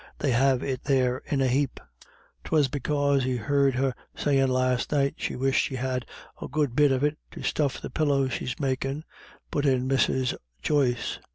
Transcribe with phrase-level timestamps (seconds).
[0.17, 1.79] They have it there in a hape."
[2.45, 6.07] "'Twas because he heard her sayin' last night she wished she had
[6.41, 9.03] a good bit of it to stuff the pillow she's makin' me,"
[9.51, 10.33] put in Mrs.
[10.63, 11.19] Joyce.